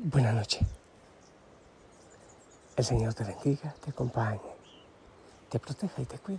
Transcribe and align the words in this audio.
Buenas 0.00 0.32
noches. 0.32 0.62
El 2.76 2.84
Señor 2.84 3.14
te 3.14 3.24
bendiga, 3.24 3.74
te 3.84 3.90
acompañe, 3.90 4.40
te 5.48 5.58
proteja 5.58 6.00
y 6.00 6.04
te 6.04 6.20
cuide. 6.20 6.38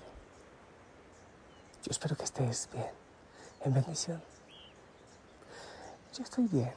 Yo 1.84 1.92
espero 1.92 2.16
que 2.16 2.24
estés 2.24 2.70
bien, 2.72 2.88
en 3.66 3.74
bendición. 3.74 4.22
Yo 6.14 6.24
estoy 6.24 6.48
bien. 6.48 6.74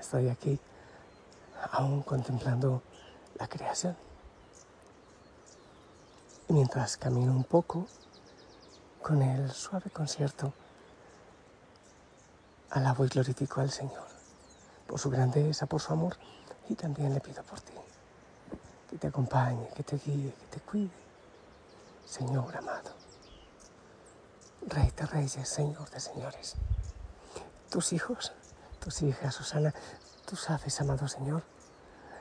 Estoy 0.00 0.30
aquí 0.30 0.58
aún 1.70 2.02
contemplando 2.02 2.82
la 3.38 3.46
creación. 3.46 3.96
Y 6.48 6.54
mientras 6.54 6.96
camino 6.96 7.30
un 7.30 7.44
poco 7.44 7.86
con 9.00 9.22
el 9.22 9.52
suave 9.52 9.90
concierto, 9.90 10.52
alabo 12.70 13.04
y 13.04 13.08
glorifico 13.08 13.60
al 13.60 13.70
Señor 13.70 14.13
por 14.94 15.00
su 15.00 15.10
grandeza, 15.10 15.66
por 15.66 15.80
su 15.80 15.92
amor, 15.92 16.16
y 16.68 16.76
también 16.76 17.12
le 17.12 17.20
pido 17.20 17.42
por 17.42 17.60
ti, 17.60 17.72
que 18.88 18.96
te 18.96 19.08
acompañe, 19.08 19.68
que 19.74 19.82
te 19.82 19.96
guíe, 19.96 20.32
que 20.32 20.46
te 20.46 20.60
cuide, 20.60 20.92
Señor 22.06 22.56
amado, 22.56 22.92
Rey 24.68 24.92
de 24.96 25.04
Reyes, 25.04 25.48
Señor 25.48 25.90
de 25.90 25.98
Señores. 25.98 26.54
Tus 27.70 27.92
hijos, 27.92 28.30
tus 28.78 29.02
hijas, 29.02 29.34
Susana, 29.34 29.74
tú 30.26 30.36
sabes, 30.36 30.80
amado 30.80 31.08
Señor, 31.08 31.42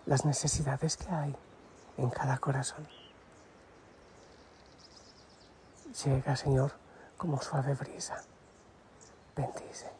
las 0.08 0.26
necesidades 0.26 0.98
que 0.98 1.12
hay 1.12 1.36
en 1.98 2.09
cada 2.09 2.40
corazón. 2.40 2.88
Llega, 6.03 6.36
Señor, 6.36 6.72
como 7.17 7.40
suave 7.40 7.75
brisa. 7.75 8.23
Bendice, 9.36 9.92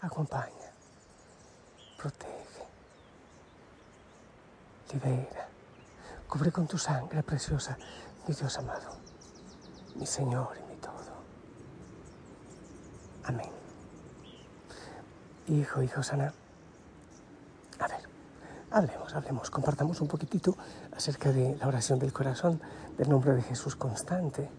acompaña 0.00 0.63
protege, 2.04 2.66
libera, 4.92 5.48
cubre 6.28 6.52
con 6.52 6.66
tu 6.66 6.76
sangre 6.76 7.22
preciosa, 7.22 7.78
mi 8.28 8.34
Dios 8.34 8.58
amado, 8.58 8.90
mi 9.96 10.04
Señor 10.04 10.54
y 10.58 10.70
mi 10.70 10.76
todo. 10.82 11.14
Amén. 13.24 13.48
Hijo, 15.48 15.82
hijo 15.82 16.02
sana. 16.02 16.34
A 17.80 17.88
ver, 17.88 18.02
hablemos, 18.70 19.14
hablemos, 19.14 19.50
compartamos 19.50 20.02
un 20.02 20.08
poquitito 20.08 20.58
acerca 20.94 21.32
de 21.32 21.56
la 21.56 21.68
oración 21.68 21.98
del 21.98 22.12
corazón, 22.12 22.60
del 22.98 23.08
nombre 23.08 23.32
de 23.32 23.40
Jesús 23.40 23.76
constante, 23.76 24.50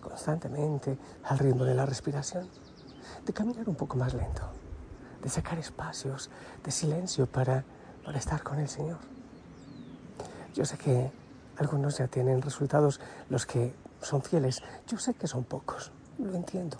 constantemente, 0.00 0.96
al 1.24 1.38
ritmo 1.40 1.64
de 1.66 1.74
la 1.74 1.84
respiración, 1.84 2.48
de 3.26 3.32
caminar 3.34 3.68
un 3.68 3.74
poco 3.74 3.98
más 3.98 4.14
lento 4.14 4.50
de 5.26 5.30
sacar 5.30 5.58
espacios 5.58 6.30
de 6.62 6.70
silencio 6.70 7.26
para, 7.26 7.64
para 8.04 8.16
estar 8.16 8.44
con 8.44 8.60
el 8.60 8.68
Señor. 8.68 8.98
Yo 10.54 10.64
sé 10.64 10.78
que 10.78 11.10
algunos 11.58 11.98
ya 11.98 12.06
tienen 12.06 12.40
resultados, 12.40 13.00
los 13.28 13.44
que 13.44 13.74
son 14.00 14.22
fieles, 14.22 14.62
yo 14.86 14.98
sé 14.98 15.14
que 15.14 15.26
son 15.26 15.42
pocos, 15.42 15.90
lo 16.20 16.32
entiendo. 16.32 16.76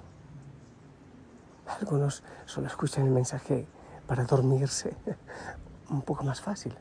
Algunos 1.66 2.22
solo 2.44 2.68
escuchan 2.68 3.06
el 3.06 3.10
mensaje 3.10 3.66
para 4.06 4.22
dormirse 4.22 4.94
un 5.90 6.02
poco 6.02 6.22
más 6.22 6.40
fácil. 6.40 6.72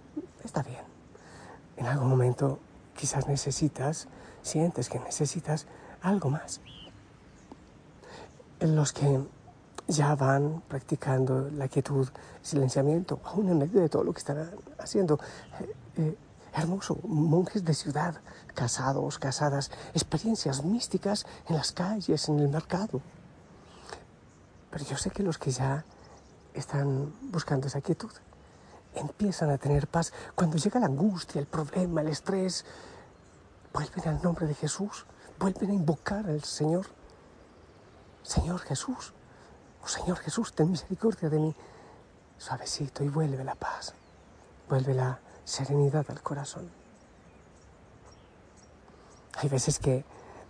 Está 0.44 0.62
bien. 0.62 0.84
En 1.78 1.88
algún 1.88 2.10
momento 2.10 2.60
quizás 2.96 3.28
necesitas, 3.28 4.08
sientes 4.44 4.88
que 4.88 5.00
necesitas 5.00 5.66
algo 6.04 6.30
más. 6.30 6.62
En 8.60 8.76
los 8.76 8.94
que 8.94 9.20
ya 9.88 10.16
van 10.16 10.62
practicando 10.68 11.50
la 11.52 11.68
quietud, 11.68 12.08
silenciamiento, 12.42 13.20
aún 13.24 13.50
en 13.50 13.60
medio 13.60 13.82
de 13.82 13.90
todo 13.90 14.04
lo 14.04 14.14
que 14.14 14.20
están 14.20 14.50
haciendo. 14.80 15.20
Eh, 15.60 15.76
eh, 15.98 16.18
hermoso, 16.54 16.98
monjes 17.04 17.66
de 17.66 17.74
ciudad, 17.74 18.16
casados, 18.54 19.20
casadas, 19.20 19.72
experiencias 19.94 20.64
místicas 20.64 21.26
en 21.50 21.58
las 21.58 21.72
calles, 21.72 22.30
en 22.30 22.40
el 22.40 22.48
mercado. 22.48 23.02
Pero 24.72 24.86
yo 24.86 24.98
sé 24.98 25.10
que 25.12 25.22
los 25.22 25.38
que 25.38 25.52
ya 25.52 25.84
están 26.54 27.14
buscando 27.32 27.68
esa 27.68 27.82
quietud 27.82 28.12
empiezan 28.94 29.50
a 29.50 29.58
tener 29.58 29.88
paz. 29.88 30.14
Cuando 30.34 30.58
llega 30.58 30.80
la 30.80 30.86
angustia, 30.86 31.40
el 31.40 31.48
problema, 31.48 32.02
el 32.02 32.08
estrés, 32.08 32.66
vuelven 33.74 34.08
al 34.08 34.22
nombre 34.22 34.48
de 34.48 34.54
Jesús, 34.54 35.06
vuelven 35.38 35.72
a 35.72 35.74
invocar 35.74 36.26
al 36.28 36.44
Señor. 36.44 36.86
Señor 38.24 38.60
Jesús, 38.62 39.14
Oh 39.86 39.88
Señor 39.88 40.18
Jesús, 40.18 40.54
ten 40.54 40.72
misericordia 40.72 41.30
de 41.30 41.38
mí. 41.38 41.56
Suavecito 42.40 43.04
y 43.04 43.10
vuelve 43.10 43.44
la 43.44 43.54
paz, 43.54 43.94
vuelve 44.68 44.96
la 44.96 45.20
serenidad 45.44 46.06
al 46.10 46.24
corazón. 46.24 46.72
Hay 49.38 49.48
veces 49.48 49.78
que 49.78 50.04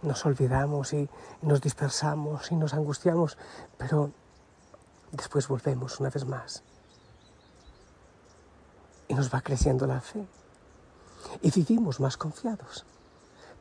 nos 0.03 0.25
olvidamos 0.25 0.93
y, 0.93 1.09
nos 1.41 1.59
dispersamos 1.59 2.49
y 2.51 2.55
nos 2.55 2.73
angustiamos, 2.73 3.37
pero 3.77 4.11
después 5.11 5.49
volvemos 5.49 5.99
una 5.99 6.09
vez 6.09 6.25
más. 6.25 6.63
Y 9.09 9.15
nos 9.15 9.33
va 9.33 9.41
creciendo 9.41 9.85
la 9.85 9.99
fe. 9.99 10.25
Y 11.41 11.51
vivimos 11.51 11.99
más 11.99 12.15
confiados. 12.15 12.85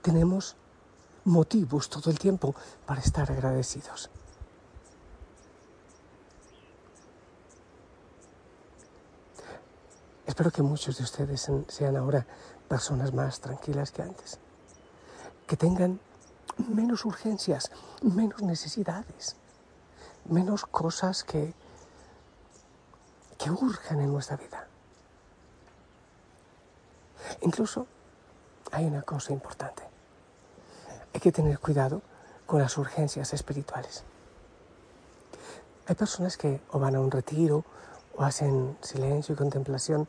Tenemos 0.03 0.55
motivos 1.25 1.89
todo 1.89 2.11
el 2.11 2.19
tiempo 2.19 2.55
para 2.87 3.01
estar 3.01 3.31
agradecidos. 3.33 4.11
Espero 10.35 10.51
que 10.51 10.63
muchos 10.63 10.99
de 10.99 11.05
ustedes 11.05 11.49
sean 11.69 11.97
ahora 11.97 12.27
personas 12.67 13.15
más 13.15 13.39
tranquilas 13.39 13.93
que 13.93 14.03
antes, 14.03 14.41
que 15.47 15.57
tengan 15.57 16.01
menos 16.57 17.05
urgencias, 17.05 17.71
menos 18.03 18.43
necesidades, 18.43 19.37
menos 20.25 20.67
cosas 20.67 21.23
que, 21.23 21.55
que 23.39 23.49
urjan 23.53 24.01
en 24.01 24.11
nuestra 24.13 24.37
vida. 24.37 24.67
Incluso 27.43 27.87
hay 28.73 28.87
una 28.87 29.03
cosa 29.03 29.33
importante. 29.33 29.85
Hay 31.15 31.21
que 31.21 31.31
tener 31.31 31.61
cuidado 31.61 32.03
con 32.45 32.61
las 32.61 32.77
urgencias 32.77 33.33
espirituales. 33.33 34.03
Hay 35.87 35.95
personas 35.95 36.37
que 36.37 36.61
o 36.73 36.81
van 36.81 36.97
a 36.97 37.01
un 37.01 37.13
retiro 37.13 37.65
o 38.17 38.23
hacen 38.23 38.77
silencio 38.81 39.35
y 39.35 39.37
contemplación, 39.37 40.07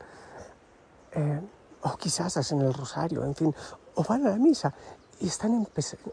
eh, 1.11 1.41
o 1.81 1.97
quizás 1.97 2.38
hacen 2.38 2.61
el 2.61 2.73
rosario, 2.73 3.23
en 3.23 3.35
fin, 3.35 3.55
o 3.95 4.03
van 4.03 4.25
a 4.25 4.31
la 4.31 4.38
misa 4.38 4.73
y 5.19 5.27
están, 5.27 5.67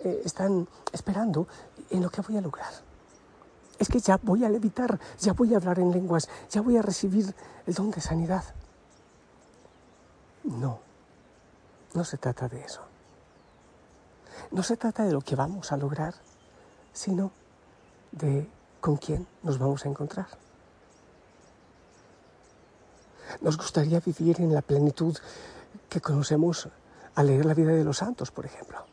eh, 0.05 0.23
están 0.25 0.69
esperando 0.93 1.47
en 1.91 2.03
lo 2.03 2.11
que 2.11 2.21
voy 2.21 2.37
a 2.37 2.41
lograr. 2.41 2.73
Es 3.79 3.89
que 3.89 3.99
ya 3.99 4.19
voy 4.23 4.45
a 4.45 4.49
levitar, 4.49 4.99
ya 5.19 5.33
voy 5.33 5.55
a 5.55 5.57
hablar 5.57 5.79
en 5.79 5.91
lenguas, 5.91 6.29
ya 6.51 6.61
voy 6.61 6.77
a 6.77 6.83
recibir 6.83 7.35
el 7.67 7.75
don 7.75 7.91
de 7.91 8.01
sanidad. 8.01 8.45
No, 10.45 10.79
no 11.95 12.05
se 12.05 12.17
trata 12.17 12.49
de 12.49 12.63
eso. 12.63 12.83
No 14.51 14.63
se 14.63 14.77
trata 14.77 15.05
de 15.05 15.13
lo 15.13 15.21
que 15.21 15.37
vamos 15.37 15.73
a 15.73 15.77
lograr, 15.77 16.15
sino 16.93 17.33
de 18.13 18.49
con 18.81 18.97
quién 18.97 19.27
nos 19.43 19.59
vamos 19.59 19.85
a 19.85 19.89
encontrar. 19.89 20.27
Nos 23.43 23.57
gustaría 23.57 23.99
vivir 23.99 24.41
en 24.41 24.55
la 24.55 24.63
plenitud 24.63 25.19
que 25.89 26.01
conocemos 26.01 26.69
al 27.17 27.27
leer 27.27 27.45
la 27.45 27.55
vida 27.55 27.73
de 27.73 27.83
los 27.83 27.99
santos, 27.99 28.31
por 28.31 28.47
ejemplo. 28.47 28.87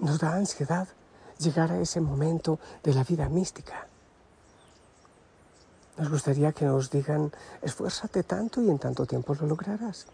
Nos 0.00 0.18
da 0.18 0.34
ansiedad 0.34 0.88
llegar 1.38 1.70
a 1.70 1.80
ese 1.80 2.00
momento 2.00 2.58
de 2.82 2.94
la 2.94 3.04
vida 3.04 3.28
mística. 3.28 3.86
Nos 5.98 6.10
gustaría 6.10 6.50
que 6.50 6.64
nos 6.64 6.90
digan, 6.90 7.32
esfuérzate 7.62 8.24
tanto 8.24 8.60
y 8.60 8.68
en 8.68 8.78
tanto 8.80 9.06
tiempo 9.06 9.36
lo 9.36 9.46
lograrás. 9.46 10.06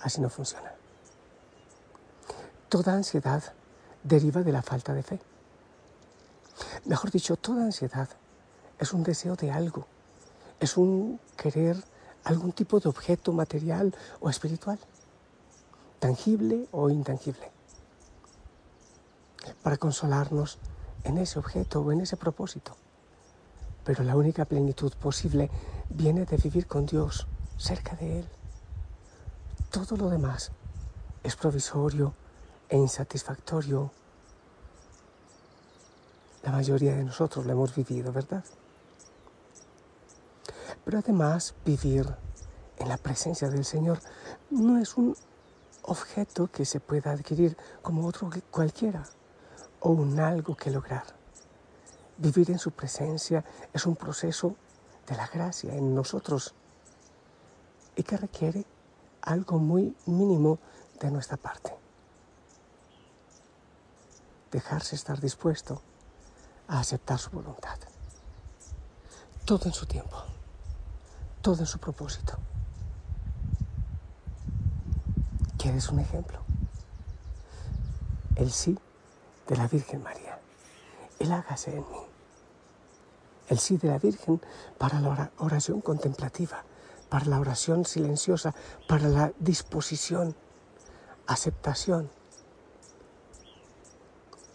Así 0.00 0.20
no 0.20 0.28
funciona. 0.28 0.72
Toda 2.68 2.92
ansiedad 2.92 3.42
deriva 4.02 4.42
de 4.42 4.52
la 4.52 4.62
falta 4.62 4.92
de 4.92 5.02
fe. 5.02 5.20
Mejor 6.84 7.10
dicho, 7.10 7.36
toda 7.36 7.64
ansiedad 7.64 8.08
es 8.78 8.92
un 8.92 9.02
deseo 9.02 9.34
de 9.34 9.50
algo 9.50 9.86
es 10.60 10.76
un 10.76 11.20
querer 11.36 11.76
algún 12.24 12.52
tipo 12.52 12.80
de 12.80 12.88
objeto 12.88 13.32
material 13.32 13.94
o 14.20 14.28
espiritual, 14.28 14.78
tangible 16.00 16.66
o 16.72 16.90
intangible, 16.90 17.52
para 19.62 19.76
consolarnos 19.76 20.58
en 21.04 21.18
ese 21.18 21.38
objeto 21.38 21.80
o 21.80 21.92
en 21.92 22.00
ese 22.00 22.16
propósito. 22.16 22.76
Pero 23.84 24.02
la 24.02 24.16
única 24.16 24.44
plenitud 24.44 24.92
posible 24.94 25.50
viene 25.88 26.24
de 26.24 26.36
vivir 26.36 26.66
con 26.66 26.86
Dios, 26.86 27.28
cerca 27.56 27.94
de 27.94 28.20
Él. 28.20 28.28
Todo 29.70 29.96
lo 29.96 30.10
demás 30.10 30.50
es 31.22 31.36
provisorio 31.36 32.12
e 32.68 32.76
insatisfactorio. 32.76 33.92
La 36.42 36.50
mayoría 36.50 36.96
de 36.96 37.04
nosotros 37.04 37.46
lo 37.46 37.52
hemos 37.52 37.74
vivido, 37.74 38.12
¿verdad? 38.12 38.44
Pero 40.86 41.00
además 41.00 41.52
vivir 41.64 42.06
en 42.78 42.88
la 42.88 42.96
presencia 42.96 43.48
del 43.50 43.64
Señor 43.64 43.98
no 44.50 44.78
es 44.78 44.96
un 44.96 45.16
objeto 45.82 46.46
que 46.46 46.64
se 46.64 46.78
pueda 46.78 47.10
adquirir 47.10 47.56
como 47.82 48.06
otro 48.06 48.30
cualquiera 48.52 49.02
o 49.80 49.90
un 49.90 50.20
algo 50.20 50.54
que 50.54 50.70
lograr. 50.70 51.02
Vivir 52.18 52.52
en 52.52 52.60
su 52.60 52.70
presencia 52.70 53.44
es 53.72 53.84
un 53.84 53.96
proceso 53.96 54.54
de 55.08 55.16
la 55.16 55.26
gracia 55.26 55.74
en 55.74 55.92
nosotros 55.92 56.54
y 57.96 58.04
que 58.04 58.16
requiere 58.16 58.64
algo 59.22 59.58
muy 59.58 59.92
mínimo 60.06 60.60
de 61.00 61.10
nuestra 61.10 61.36
parte. 61.36 61.74
Dejarse 64.52 64.94
estar 64.94 65.20
dispuesto 65.20 65.82
a 66.68 66.78
aceptar 66.78 67.18
su 67.18 67.30
voluntad. 67.30 67.76
Todo 69.44 69.64
en 69.66 69.72
su 69.72 69.86
tiempo, 69.86 70.24
todo 71.46 71.64
su 71.64 71.78
propósito. 71.78 72.36
¿Quieres 75.56 75.88
un 75.90 76.00
ejemplo? 76.00 76.40
El 78.34 78.50
sí 78.50 78.76
de 79.46 79.56
la 79.56 79.68
Virgen 79.68 80.02
María. 80.02 80.40
El 81.20 81.30
hágase 81.30 81.70
en 81.70 81.88
mí. 81.88 82.02
El 83.48 83.60
sí 83.60 83.76
de 83.76 83.86
la 83.86 83.98
Virgen 83.98 84.40
para 84.76 85.00
la 85.00 85.30
oración 85.38 85.80
contemplativa, 85.82 86.64
para 87.08 87.26
la 87.26 87.38
oración 87.38 87.84
silenciosa, 87.84 88.52
para 88.88 89.06
la 89.06 89.32
disposición, 89.38 90.34
aceptación. 91.28 92.10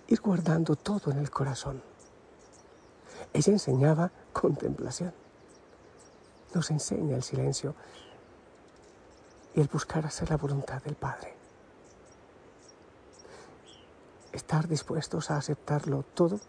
Ir 0.07 0.19
guardando 0.19 0.75
todo 0.75 1.09
en 1.11 1.19
el 1.19 1.31
corazón. 1.31 1.81
Ella 3.31 3.53
enseñaba 3.53 4.11
contemplación. 4.33 5.20
Nos 6.53 6.69
enseña 6.71 7.15
el 7.15 7.23
silencio 7.23 7.75
y 9.53 9.61
el 9.61 9.67
buscar 9.67 10.05
hacer 10.05 10.29
la 10.29 10.37
voluntad 10.37 10.81
del 10.83 10.95
Padre. 10.95 11.35
Estar 14.31 14.67
dispuestos 14.67 15.31
a 15.31 15.37
aceptarlo 15.37 16.03
todo 16.13 16.39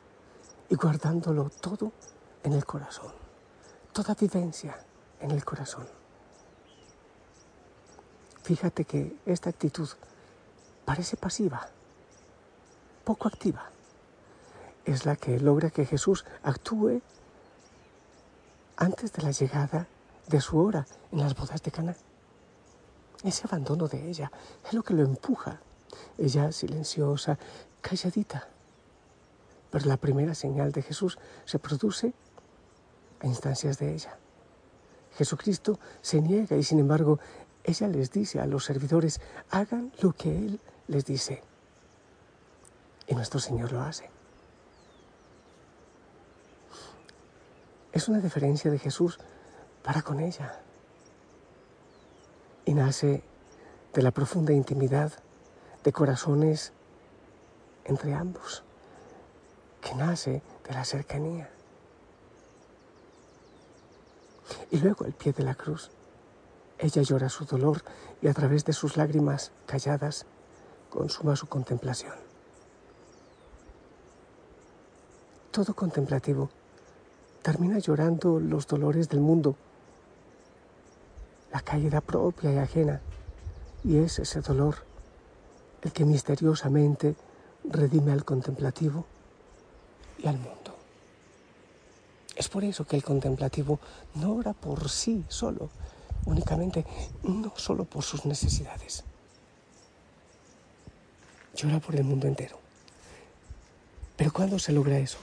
y 0.68 0.76
guardándolo 0.76 1.50
todo 1.50 1.92
en 2.42 2.52
el 2.52 2.64
corazón. 2.64 3.12
Toda 3.92 4.14
vivencia 4.14 4.76
en 5.20 5.30
el 5.30 5.44
corazón. 5.44 5.86
Fíjate 8.42 8.84
que 8.84 9.16
esta 9.26 9.50
actitud 9.50 9.88
parece 10.84 11.16
pasiva, 11.16 11.68
poco 13.04 13.28
activa. 13.28 13.70
Es 14.84 15.06
la 15.06 15.14
que 15.14 15.38
logra 15.38 15.70
que 15.70 15.86
Jesús 15.86 16.24
actúe 16.42 17.00
antes 18.76 19.12
de 19.12 19.22
la 19.22 19.30
llegada 19.30 19.86
de 20.28 20.40
su 20.40 20.58
hora 20.58 20.86
en 21.10 21.20
las 21.20 21.34
bodas 21.34 21.62
de 21.62 21.70
Cana. 21.70 21.96
Ese 23.24 23.46
abandono 23.46 23.88
de 23.88 24.08
ella 24.08 24.30
es 24.64 24.72
lo 24.72 24.82
que 24.82 24.94
lo 24.94 25.02
empuja. 25.02 25.60
Ella 26.18 26.52
silenciosa, 26.52 27.38
calladita. 27.80 28.48
Pero 29.70 29.86
la 29.86 29.96
primera 29.96 30.34
señal 30.34 30.72
de 30.72 30.82
Jesús 30.82 31.18
se 31.44 31.58
produce 31.58 32.12
a 33.20 33.26
instancias 33.26 33.78
de 33.78 33.94
ella. 33.94 34.18
Jesucristo 35.16 35.78
se 36.00 36.20
niega 36.20 36.56
y 36.56 36.62
sin 36.62 36.78
embargo 36.78 37.18
ella 37.64 37.86
les 37.88 38.10
dice 38.10 38.40
a 38.40 38.46
los 38.46 38.64
servidores, 38.64 39.20
hagan 39.50 39.92
lo 40.00 40.12
que 40.12 40.36
Él 40.36 40.60
les 40.88 41.04
dice. 41.04 41.42
Y 43.06 43.14
nuestro 43.14 43.38
Señor 43.38 43.72
lo 43.72 43.82
hace. 43.82 44.10
Es 47.92 48.08
una 48.08 48.20
diferencia 48.20 48.70
de 48.70 48.78
Jesús 48.78 49.18
para 49.82 50.02
con 50.02 50.20
ella. 50.20 50.60
Y 52.64 52.74
nace 52.74 53.22
de 53.92 54.02
la 54.02 54.10
profunda 54.10 54.52
intimidad 54.52 55.12
de 55.84 55.92
corazones 55.92 56.72
entre 57.84 58.14
ambos, 58.14 58.62
que 59.80 59.94
nace 59.94 60.42
de 60.66 60.74
la 60.74 60.84
cercanía. 60.84 61.50
Y 64.70 64.78
luego 64.78 65.04
al 65.04 65.12
pie 65.12 65.32
de 65.32 65.42
la 65.42 65.54
cruz, 65.54 65.90
ella 66.78 67.02
llora 67.02 67.28
su 67.28 67.44
dolor 67.44 67.82
y 68.20 68.28
a 68.28 68.34
través 68.34 68.64
de 68.64 68.72
sus 68.72 68.96
lágrimas 68.96 69.52
calladas 69.66 70.26
consuma 70.90 71.36
su 71.36 71.46
contemplación. 71.46 72.14
Todo 75.50 75.74
contemplativo 75.74 76.50
termina 77.42 77.78
llorando 77.78 78.40
los 78.40 78.66
dolores 78.66 79.08
del 79.08 79.20
mundo, 79.20 79.56
la 81.52 81.60
caída 81.60 82.00
propia 82.00 82.52
y 82.52 82.58
ajena, 82.58 83.00
y 83.84 83.98
es 83.98 84.18
ese 84.18 84.40
dolor 84.40 84.76
el 85.82 85.92
que 85.92 86.04
misteriosamente 86.04 87.14
redime 87.64 88.12
al 88.12 88.24
contemplativo 88.24 89.04
y 90.18 90.26
al 90.28 90.38
mundo. 90.38 90.74
Es 92.36 92.48
por 92.48 92.64
eso 92.64 92.86
que 92.86 92.96
el 92.96 93.04
contemplativo 93.04 93.78
no 94.14 94.34
ora 94.34 94.54
por 94.54 94.88
sí 94.88 95.24
solo, 95.28 95.68
únicamente, 96.24 96.86
no 97.22 97.52
solo 97.56 97.84
por 97.84 98.02
sus 98.02 98.24
necesidades. 98.24 99.04
Llora 101.54 101.80
por 101.80 101.96
el 101.96 102.04
mundo 102.04 102.26
entero. 102.26 102.58
Pero 104.16 104.32
¿cuándo 104.32 104.58
se 104.58 104.72
logra 104.72 104.98
eso? 104.98 105.18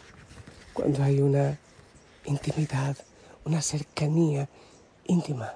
Cuando 0.74 1.02
hay 1.02 1.22
una 1.22 1.58
intimidad, 2.26 2.96
una 3.46 3.62
cercanía 3.62 4.48
íntima 5.08 5.54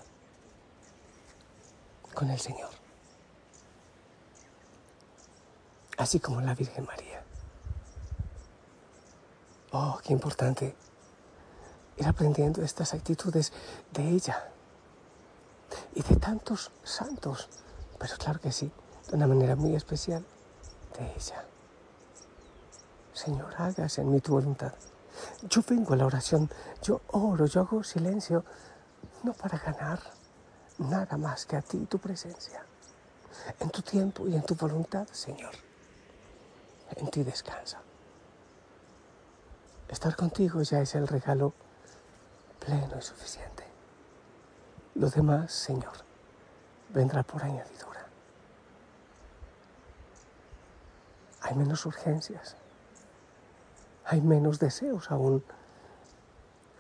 con 2.13 2.29
el 2.29 2.39
Señor. 2.39 2.69
Así 5.97 6.19
como 6.19 6.41
la 6.41 6.55
Virgen 6.55 6.85
María. 6.85 7.23
Oh, 9.71 9.99
qué 10.03 10.13
importante 10.13 10.75
ir 11.97 12.07
aprendiendo 12.07 12.61
estas 12.61 12.93
actitudes 12.93 13.53
de 13.91 14.09
ella 14.09 14.51
y 15.95 16.01
de 16.01 16.15
tantos 16.15 16.71
santos, 16.83 17.49
pero 17.99 18.15
claro 18.17 18.39
que 18.39 18.51
sí, 18.51 18.71
de 19.09 19.15
una 19.15 19.27
manera 19.27 19.55
muy 19.55 19.75
especial 19.75 20.25
de 20.97 21.13
ella. 21.15 21.45
Señor, 23.13 23.53
hágase 23.57 24.01
en 24.01 24.11
mí 24.11 24.19
tu 24.19 24.33
voluntad. 24.33 24.73
Yo 25.49 25.61
vengo 25.67 25.93
a 25.93 25.97
la 25.97 26.05
oración, 26.05 26.49
yo 26.81 27.01
oro, 27.07 27.45
yo 27.45 27.61
hago 27.61 27.83
silencio, 27.83 28.43
no 29.23 29.33
para 29.33 29.57
ganar 29.57 29.99
nada 30.77 31.17
más 31.17 31.45
que 31.45 31.55
a 31.55 31.61
ti 31.61 31.77
y 31.77 31.85
tu 31.85 31.99
presencia. 31.99 32.63
En 33.59 33.69
tu 33.69 33.81
tiempo 33.81 34.27
y 34.27 34.35
en 34.35 34.43
tu 34.43 34.55
voluntad, 34.55 35.07
Señor. 35.11 35.53
En 36.95 37.09
ti 37.09 37.23
descansa. 37.23 37.81
Estar 39.89 40.15
contigo 40.15 40.61
ya 40.61 40.79
es 40.81 40.95
el 40.95 41.07
regalo 41.07 41.53
pleno 42.59 42.97
y 42.97 43.01
suficiente. 43.01 43.63
Lo 44.95 45.09
demás, 45.09 45.51
Señor, 45.51 45.93
vendrá 46.89 47.23
por 47.23 47.43
añadidura. 47.43 48.07
Hay 51.41 51.55
menos 51.55 51.85
urgencias, 51.85 52.55
hay 54.05 54.21
menos 54.21 54.59
deseos 54.59 55.11
aún, 55.11 55.43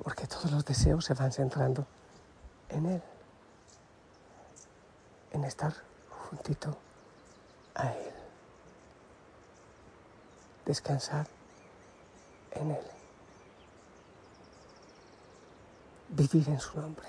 porque 0.01 0.25
todos 0.25 0.51
los 0.51 0.63
deseos 0.65 1.05
se 1.05 1.13
van 1.13 1.31
centrando 1.31 1.85
en 2.69 2.85
Él, 2.85 3.03
en 5.33 5.43
estar 5.43 5.73
juntito 6.09 6.77
a 7.75 7.91
Él, 7.91 8.13
descansar 10.65 11.27
en 12.51 12.71
Él. 12.71 12.93
vivir 16.15 16.47
en 16.47 16.59
su 16.59 16.79
nombre. 16.79 17.07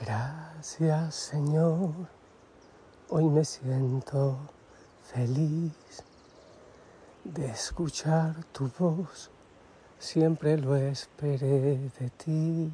Gracias 0.00 1.14
Señor, 1.14 1.92
hoy 3.08 3.24
me 3.24 3.44
siento 3.44 4.36
feliz 5.04 5.72
de 7.24 7.50
escuchar 7.50 8.44
tu 8.52 8.68
voz, 8.78 9.30
siempre 10.02 10.58
lo 10.58 10.74
esperé 10.74 11.78
de 11.98 12.10
ti. 12.16 12.72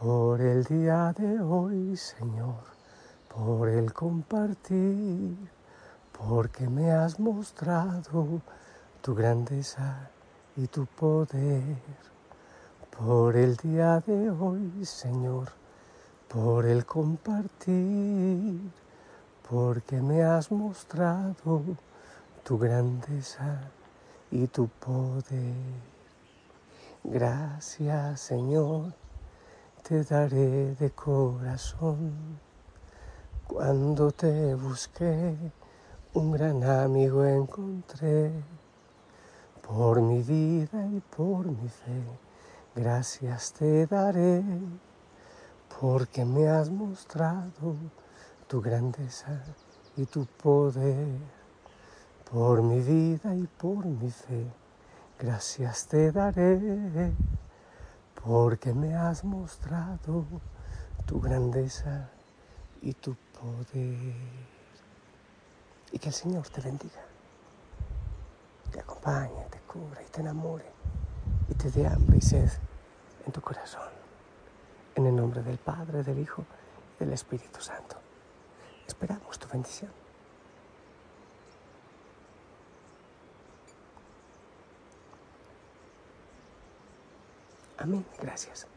Por 0.00 0.40
el 0.40 0.62
día 0.64 1.12
de 1.18 1.40
hoy, 1.40 1.96
Señor, 1.96 2.62
por 3.28 3.68
el 3.68 3.92
compartir 3.92 5.36
porque 6.12 6.68
me 6.68 6.92
has 6.92 7.18
mostrado 7.18 8.40
tu 9.00 9.14
grandeza 9.14 10.08
y 10.56 10.68
tu 10.68 10.86
poder. 10.86 11.76
Por 12.96 13.36
el 13.36 13.56
día 13.56 13.98
de 14.06 14.30
hoy, 14.30 14.84
Señor, 14.84 15.48
por 16.28 16.64
el 16.64 16.86
compartir, 16.86 18.60
porque 19.50 20.00
me 20.00 20.22
has 20.22 20.52
mostrado 20.52 21.62
tu 22.44 22.56
grandeza 22.56 23.62
y 24.32 24.46
tu 24.46 24.66
poder. 24.66 25.54
Gracias 27.04 28.20
Señor, 28.20 28.94
te 29.82 30.02
daré 30.04 30.74
de 30.74 30.90
corazón. 30.90 32.40
Cuando 33.46 34.10
te 34.10 34.54
busqué, 34.54 35.36
un 36.14 36.32
gran 36.32 36.64
amigo 36.64 37.24
encontré. 37.24 38.32
Por 39.60 40.00
mi 40.00 40.22
vida 40.22 40.86
y 40.86 41.00
por 41.14 41.46
mi 41.46 41.68
fe, 41.68 42.02
gracias 42.74 43.52
te 43.52 43.86
daré, 43.86 44.42
porque 45.80 46.24
me 46.24 46.48
has 46.48 46.70
mostrado 46.70 47.76
tu 48.48 48.60
grandeza 48.60 49.42
y 49.96 50.06
tu 50.06 50.26
poder. 50.26 51.41
Por 52.32 52.62
mi 52.62 52.80
vida 52.80 53.34
y 53.34 53.46
por 53.46 53.84
mi 53.84 54.10
fe, 54.10 54.46
gracias 55.18 55.86
te 55.86 56.10
daré, 56.10 57.12
porque 58.24 58.72
me 58.72 58.94
has 58.94 59.22
mostrado 59.22 60.24
tu 61.04 61.20
grandeza 61.20 62.08
y 62.80 62.94
tu 62.94 63.14
poder. 63.38 64.14
Y 65.92 65.98
que 65.98 66.08
el 66.08 66.14
Señor 66.14 66.48
te 66.48 66.62
bendiga, 66.62 67.04
te 68.70 68.80
acompañe, 68.80 69.44
te 69.50 69.58
cubra 69.70 70.02
y 70.02 70.06
te 70.06 70.22
enamore 70.22 70.64
y 71.50 71.54
te 71.54 71.70
dé 71.70 71.86
hambre 71.86 72.16
y 72.16 72.22
sed 72.22 72.50
en 73.26 73.32
tu 73.32 73.42
corazón. 73.42 73.90
En 74.94 75.04
el 75.04 75.14
nombre 75.14 75.42
del 75.42 75.58
Padre, 75.58 76.02
del 76.02 76.18
Hijo 76.18 76.46
y 76.96 77.04
del 77.04 77.12
Espíritu 77.12 77.60
Santo. 77.60 77.96
Esperamos 78.86 79.38
tu 79.38 79.48
bendición. 79.48 80.01
Amén, 87.82 88.06
gracias. 88.20 88.68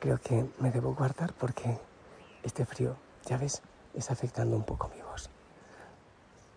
Creo 0.00 0.18
que 0.18 0.44
me 0.58 0.72
debo 0.72 0.92
guardar 0.92 1.32
porque 1.34 1.78
este 2.42 2.66
frío, 2.66 2.96
ya 3.24 3.36
ves, 3.36 3.62
está 3.94 4.12
afectando 4.12 4.56
un 4.56 4.64
poco 4.64 4.88
mi 4.88 5.00
voz. 5.02 5.30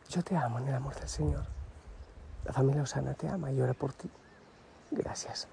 Yo 0.10 0.24
te 0.24 0.36
amo 0.36 0.58
en 0.58 0.70
el 0.70 0.74
amor 0.74 0.96
del 0.96 1.08
Señor. 1.08 1.46
La 2.46 2.52
familia 2.52 2.82
Osana 2.82 3.14
te 3.14 3.30
ama 3.30 3.52
y 3.52 3.62
ora 3.62 3.76
por 3.76 3.94
ti. 3.94 4.10
Gracias. 4.90 5.48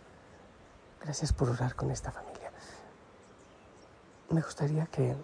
Gracias 1.02 1.30
por 1.35 1.50
orar 1.50 1.75
con 1.75 1.90
esta 1.90 2.11
familia. 2.11 2.50
Me 4.30 4.40
gustaría 4.40 4.87
que, 4.87 5.14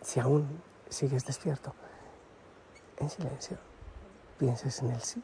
si 0.00 0.20
aún 0.20 0.62
sigues 0.88 1.26
despierto, 1.26 1.74
en 2.96 3.10
silencio, 3.10 3.58
pienses 4.38 4.80
en 4.80 4.92
el 4.92 5.02
sí 5.02 5.22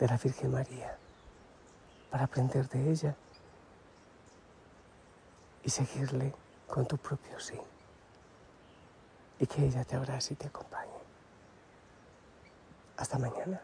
de 0.00 0.08
la 0.08 0.16
Virgen 0.16 0.50
María 0.50 0.98
para 2.10 2.24
aprender 2.24 2.68
de 2.68 2.90
ella 2.90 3.16
y 5.66 5.70
seguirle 5.70 6.32
con 6.68 6.86
tu 6.86 6.96
propio 6.96 7.40
sí. 7.40 7.58
Y 9.40 9.46
que 9.46 9.66
ella 9.66 9.84
te 9.84 9.96
abrace 9.96 10.34
y 10.34 10.36
te 10.36 10.46
acompañe. 10.46 10.92
Hasta 12.96 13.18
mañana. 13.18 13.60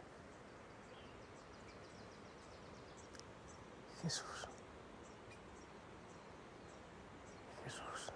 Jesús. 4.02 4.48
Jesús. 7.64 8.12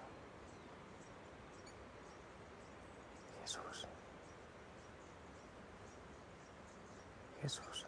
Jesús. 3.41 3.87
Jesús. 7.41 7.86